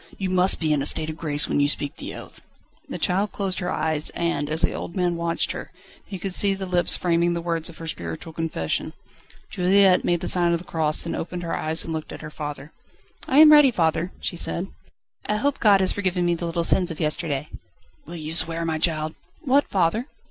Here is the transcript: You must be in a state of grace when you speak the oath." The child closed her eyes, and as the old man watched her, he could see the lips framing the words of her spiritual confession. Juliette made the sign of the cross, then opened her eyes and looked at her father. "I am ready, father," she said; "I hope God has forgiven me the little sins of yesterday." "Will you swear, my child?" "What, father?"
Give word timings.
You 0.17 0.31
must 0.31 0.59
be 0.59 0.73
in 0.73 0.81
a 0.81 0.87
state 0.87 1.11
of 1.11 1.17
grace 1.17 1.47
when 1.47 1.59
you 1.59 1.67
speak 1.67 1.97
the 1.97 2.15
oath." 2.15 2.43
The 2.89 2.97
child 2.97 3.31
closed 3.31 3.59
her 3.59 3.69
eyes, 3.71 4.09
and 4.15 4.49
as 4.49 4.63
the 4.63 4.73
old 4.73 4.95
man 4.95 5.15
watched 5.15 5.51
her, 5.51 5.69
he 6.07 6.17
could 6.17 6.33
see 6.33 6.55
the 6.55 6.65
lips 6.65 6.97
framing 6.97 7.33
the 7.35 7.39
words 7.41 7.69
of 7.69 7.77
her 7.77 7.85
spiritual 7.85 8.33
confession. 8.33 8.93
Juliette 9.51 10.03
made 10.03 10.21
the 10.21 10.27
sign 10.27 10.53
of 10.53 10.57
the 10.59 10.65
cross, 10.65 11.03
then 11.03 11.13
opened 11.13 11.43
her 11.43 11.55
eyes 11.55 11.83
and 11.83 11.93
looked 11.93 12.11
at 12.11 12.21
her 12.21 12.31
father. 12.31 12.71
"I 13.27 13.37
am 13.41 13.51
ready, 13.51 13.69
father," 13.69 14.11
she 14.19 14.35
said; 14.35 14.69
"I 15.27 15.35
hope 15.35 15.59
God 15.59 15.81
has 15.81 15.91
forgiven 15.91 16.25
me 16.25 16.33
the 16.33 16.47
little 16.47 16.63
sins 16.63 16.89
of 16.89 16.99
yesterday." 16.99 17.49
"Will 18.07 18.15
you 18.15 18.31
swear, 18.33 18.65
my 18.65 18.79
child?" 18.79 19.13
"What, 19.41 19.67
father?" 19.67 20.07